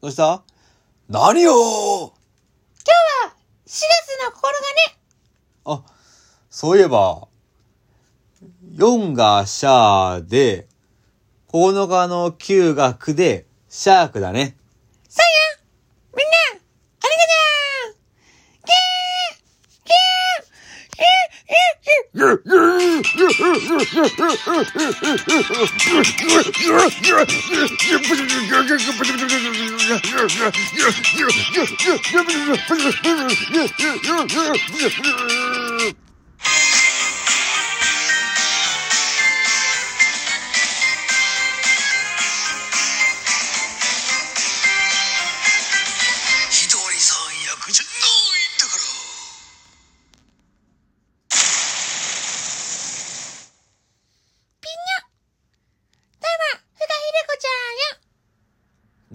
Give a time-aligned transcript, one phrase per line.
[0.00, 0.44] どうした？
[1.08, 2.12] 何よ今日
[3.26, 3.34] は
[3.66, 3.82] 4月
[4.22, 4.96] の9日ね。
[5.64, 5.82] あ、
[6.48, 7.26] そういえば、
[8.76, 10.68] 4がシャーで、
[11.48, 14.56] 9日の9が9で、シャークだね。
[15.08, 15.30] そうや
[16.16, 17.98] みんな、ありがとう
[18.64, 23.64] キャーキャーキ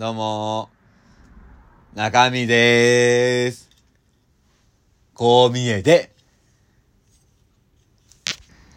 [0.03, 0.69] どうも
[1.95, 3.69] 中身でーす。
[5.13, 6.11] こう見えて、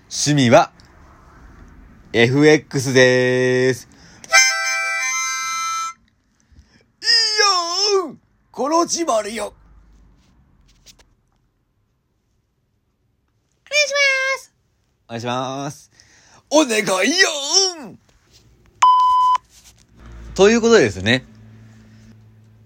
[0.02, 0.70] 趣味は、
[2.12, 3.88] FX でーす。
[7.02, 7.06] い
[8.04, 8.16] いよー
[8.52, 9.50] このちまるよお
[13.68, 14.54] 願いします
[15.08, 15.90] お願いします。
[16.50, 16.84] お願い
[17.18, 18.05] よー
[20.36, 21.24] ということでですね。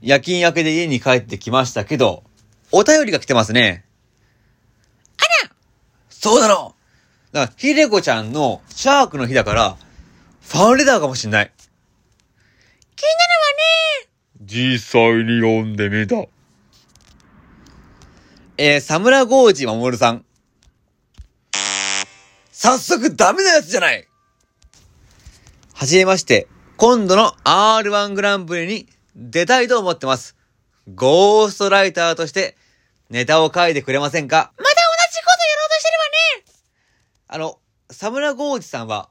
[0.03, 2.25] 夜勤明けで家に帰ってきましたけど、
[2.73, 3.85] お便りが来てますね。
[5.19, 5.53] あら
[6.09, 6.75] そうなの
[7.31, 9.77] だから、ひでこちゃんのシャークの日だから、
[10.41, 11.53] ファンレターかもしんない。
[12.97, 13.31] 気になる
[14.01, 14.11] わね
[14.47, 16.29] 実際に読んでみた。
[18.59, 20.25] えー、サムラゴージまもるさん。
[22.51, 24.09] 早速ダメなやつじゃない
[25.73, 26.49] はじめまして、
[26.81, 30.35] 今度の R1 グランプリに出たいと思ってます。
[30.95, 32.57] ゴーストライターとして
[33.11, 34.51] ネタを書いてくれませんか？
[34.57, 34.73] また同
[35.13, 36.07] じことやろうとしてるわ
[36.39, 37.59] ねあの、
[37.91, 39.11] サムラゴージさんは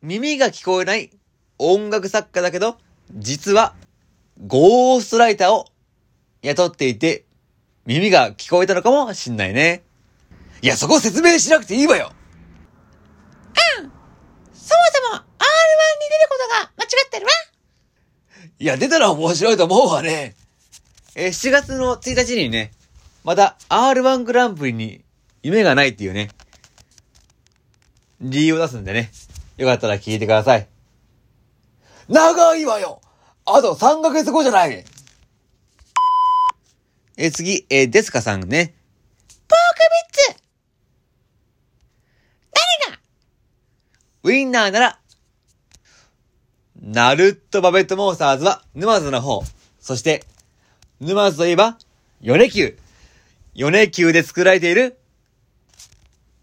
[0.00, 1.10] 耳が聞こえない
[1.58, 2.78] 音楽作家だけど、
[3.12, 3.74] 実は
[4.46, 5.64] ゴーストライターを
[6.42, 7.24] 雇っていて、
[7.84, 9.82] 耳が聞こえたのかもしんないね。
[10.62, 12.12] いや、そこ説明しなくていいわよ
[13.66, 13.90] そも
[15.10, 15.24] そも R1 に
[16.10, 16.28] 出る
[16.76, 17.32] 間違ってるわ
[18.60, 20.34] いや、出たら面白いと思うわね。
[21.14, 22.72] えー、7月の1日にね、
[23.24, 25.04] また R1 グランプリに
[25.42, 26.30] 夢がないっていうね、
[28.20, 29.10] 理由を出すんでね、
[29.56, 30.68] よかったら聞いてください。
[32.08, 33.00] 長いわよ
[33.44, 34.84] あと3ヶ月後じゃない
[37.16, 38.74] えー、次、えー、デスカさんね。
[39.48, 39.80] ポーク
[40.24, 40.42] ビッツ
[42.86, 43.00] 誰が？
[44.22, 45.00] ウィンナーなら、
[46.90, 49.42] ナルットバベットモンスターズは沼津の方。
[49.78, 50.24] そして、
[51.00, 51.76] 沼津といえば、
[52.22, 52.78] 米球。
[53.54, 54.98] 米球で作られている、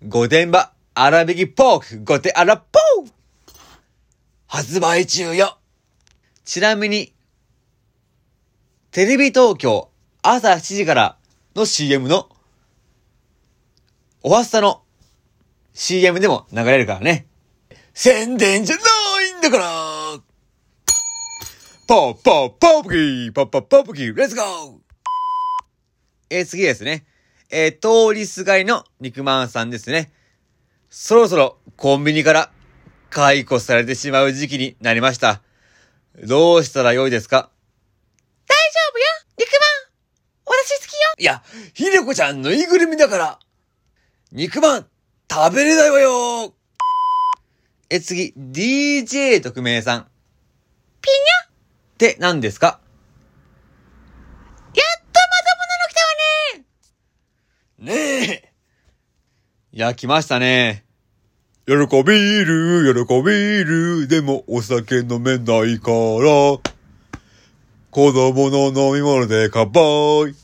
[0.07, 3.11] 御殿場粗挽きポーク、御殿粗ポー
[4.45, 5.57] 発売中よ
[6.43, 7.11] ちなみに、
[8.91, 9.89] テレビ東京
[10.21, 11.17] 朝7時から
[11.55, 12.29] の CM の、
[14.21, 14.83] おはっさの
[15.73, 17.25] CM でも流れるからね。
[17.95, 18.81] 宣伝じゃな
[19.23, 19.94] いんだから
[21.87, 24.77] ポーポーポープキーポッポーポープキーレッツゴー
[26.31, 27.05] えー、次ですね。
[27.51, 30.11] えー、通りすがりの肉まんさんですね。
[30.89, 32.49] そろそろコンビニから
[33.11, 35.43] 解雇されてしまう時期になりました。
[36.23, 37.51] どうしたらよいですか
[38.47, 39.05] 大丈夫よ
[39.37, 41.43] 肉まん私好きよいや、
[41.75, 43.39] ひでこちゃんぬいぐるみだから、
[44.31, 44.87] 肉まん
[45.31, 46.55] 食べれないわよ
[47.91, 50.07] え、次、DJ 特命さん。
[50.99, 51.11] ピ
[51.95, 52.81] って何ですか？
[54.73, 56.01] やっとまともなの来た
[57.87, 58.51] わねねえ。
[59.71, 60.83] いや、来ましたね。
[61.65, 61.75] 喜び
[62.43, 63.31] る、喜び
[63.63, 66.59] る、でもお酒飲めないから、
[67.91, 70.35] 子供の飲み物で乾杯。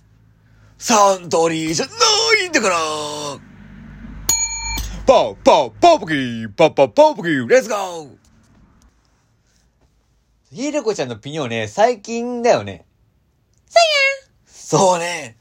[0.77, 1.91] サントリーじゃな
[2.45, 2.75] いんだから
[5.05, 8.20] パウパウパウプキーパウパウパウプキーレッツゴー
[10.53, 12.83] ひでこちゃんのピニョね、最近だよね。
[13.65, 15.37] そうやそうね。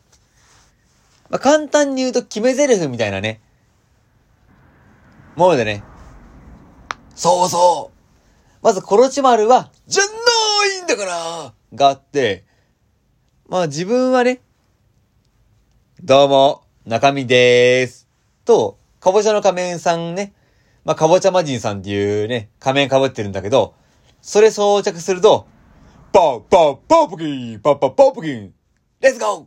[1.28, 3.40] まあ、簡単に言うと決め台詞みたいなね。
[5.34, 5.82] ものでね。
[7.16, 7.98] そうそう。
[8.62, 10.10] まず、コロチマルは、じゃな
[10.78, 12.44] いんだからがあって、
[13.48, 14.40] まあ自分はね、
[16.04, 18.06] どうも、中身でーす。
[18.44, 20.34] と、かぼちゃの仮面さんね。
[20.84, 23.74] まあ、かぼちゃ魔人さんっていうね、仮面被ってるんだけど、
[24.22, 25.46] それ装着すると、
[26.12, 28.52] パーパーパープキンパーパーパープキン
[29.00, 29.46] レッツゴーっ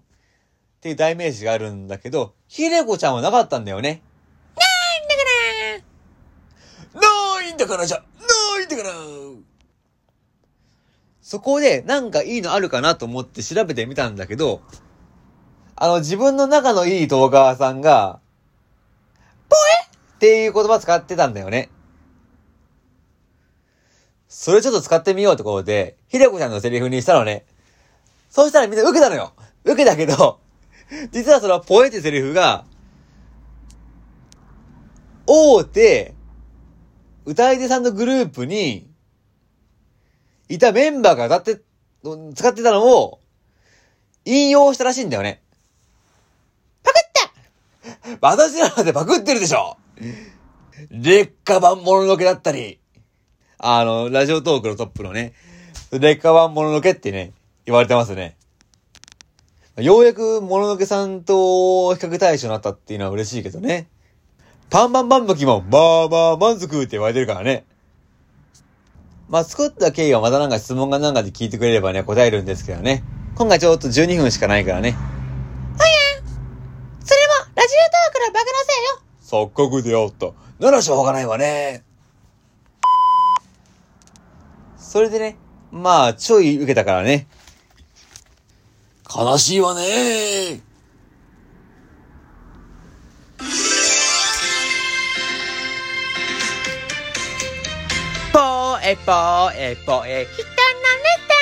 [0.81, 4.01] ていう代名詞があるんだけど、ひでこちゃんはなかったんだよね。
[4.57, 4.63] な
[4.97, 5.21] いんだか
[7.01, 8.03] らないんだからじゃ、な
[8.63, 8.89] いんだから
[11.21, 14.61] そこでなんかいいのあるかなと思って調べてみたんだけど、
[15.75, 18.19] あの自分の仲のいい動画さんが、
[19.49, 19.59] ポエ
[20.15, 21.69] っていう言葉使ってたんだよね。
[24.35, 27.45] それちょっと使ってみようってことで、ひでこちゃんのセリフにしたのね。
[28.31, 29.33] そうしたらみんな受けたのよ。
[29.63, 30.39] 受けたけど、
[31.11, 32.65] 実はそのポエってセリフが、
[35.27, 36.15] 大手、
[37.25, 38.89] 歌い手さんのグループに、
[40.49, 41.61] いたメンバーが歌って、
[42.33, 43.19] 使ってたのを、
[44.25, 45.43] 引用したらしいんだよね。
[46.81, 47.11] パクっ
[48.09, 49.77] た私らまでパクってるでしょ
[50.89, 52.79] 劣化版もののけだったり、
[53.57, 55.33] あの、ラジオトークのトップのね、
[55.91, 57.33] 劣化版もののけってね、
[57.65, 58.35] 言われてますね。
[59.77, 63.87] ようやくもののけさんと比較対象になったっていうのは嬉しいけどね。
[64.69, 67.65] パンパンパンブキも、まあまあ満足って言われてるからね。
[69.29, 73.03] まあ、作った経緯はまたなんか質問がなんかで聞いてくれればね、答えるんですけどね。
[73.35, 74.95] 今回ちょっと12分しかないからね。
[77.05, 80.33] それも、ラジオトークのバグのせいよ錯覚であった。
[80.63, 81.83] ならしょうがないわね。
[84.93, 85.37] それでね、
[85.71, 87.25] まあ、ちょい受けたからね。
[89.09, 90.61] 悲しいわね。
[98.31, 101.33] ぽえぽえぽえ人のネタ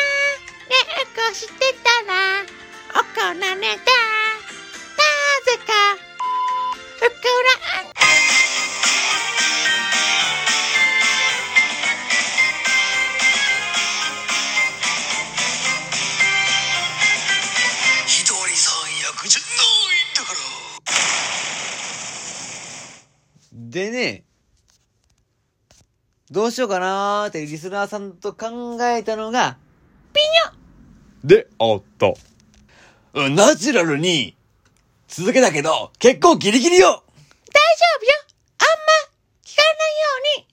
[0.69, 2.45] 連呼してたら
[3.01, 3.90] 怒られた
[23.71, 24.25] でね、
[26.29, 29.57] どうしようかなーってリスナーさんと考えたのが、
[30.11, 31.27] ピニョ！
[31.27, 32.07] であった。
[33.13, 34.35] うんナチュラルに、
[35.07, 36.85] 続けたけど、結構ギリギリよ！
[36.85, 37.01] 大丈
[37.95, 38.11] 夫よ！
[38.59, 38.75] あんま
[39.45, 40.47] 聞かないように！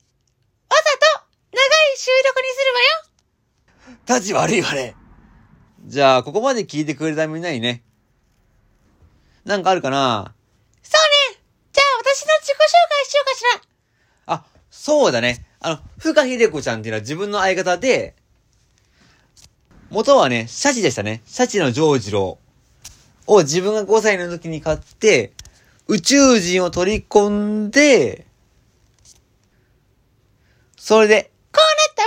[0.69, 2.63] わざと長い収録にす
[3.83, 3.99] るわよ！
[4.07, 4.95] 立ち悪いわね。
[5.85, 7.83] じゃあ、ここまで聞いてくれたみんなにね。
[9.43, 10.33] なんかあるかな？
[10.83, 11.38] そうね
[12.15, 13.43] 私の自己紹介しようかし
[14.27, 15.45] らあ、そうだね。
[15.59, 18.15] あの、深秀子ちゃんっていうのは自分の相方で、
[19.91, 21.21] 元はね、シャチでしたね。
[21.25, 25.33] シャチのジョージローを自分が5歳の時に買って、
[25.87, 28.25] 宇宙人を取り込んで、
[30.77, 32.05] それで、こうなっ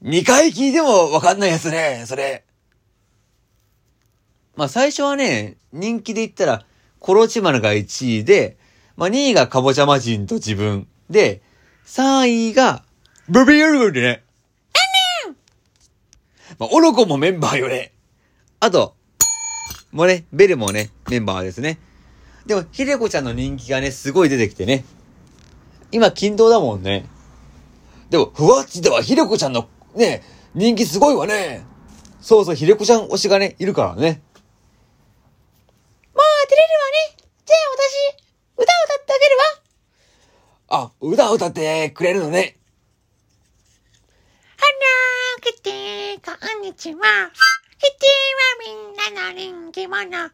[0.00, 2.44] たわ2回聞いてもわかんないやつね、それ。
[4.54, 6.64] まあ最初はね、人気で言ったら、
[7.02, 8.56] コロチマルが1位で、
[8.96, 11.42] まあ2位がカボチャマジンと自分で、
[11.84, 12.84] 3位が、
[13.28, 14.22] ブビールグでね。
[16.60, 17.92] まあ、オロコもメンバーよね。
[18.60, 18.94] あと、
[19.90, 21.80] もうね、ベルもね、メンバーですね。
[22.46, 24.84] でも、ひでこちゃんの人気がね、すごい出てきてね。
[25.90, 27.06] 今、均等だもんね。
[28.10, 30.22] でも、ふわっちではひでこちゃんのね、
[30.54, 31.64] 人気すごいわね。
[32.20, 34.22] そうそう、ひでこちゃん推しがね、いるからね。
[36.52, 37.16] もう出れるわね
[37.46, 38.20] じゃあ私
[38.56, 39.62] 歌を歌ってあげるわ
[40.74, 42.56] あ、歌を歌ってくれるのね。
[44.56, 44.66] は
[45.36, 47.30] なけて、こんにちは。
[47.78, 50.30] キティはみんなの人気者。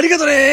[0.00, 0.49] ありがとね。